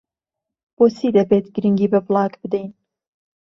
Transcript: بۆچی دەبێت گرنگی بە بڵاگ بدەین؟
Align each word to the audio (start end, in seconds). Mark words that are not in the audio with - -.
بۆچی 0.77 1.09
دەبێت 1.17 1.45
گرنگی 1.55 1.87
بە 1.93 1.99
بڵاگ 2.07 2.33
بدەین؟ 2.41 2.71